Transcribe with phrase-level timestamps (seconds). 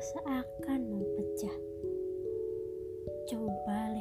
[0.00, 1.56] seakan mau pecah.
[3.26, 3.95] Coba